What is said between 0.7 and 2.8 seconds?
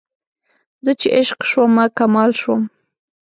زه چې عشق شومه کمال شوم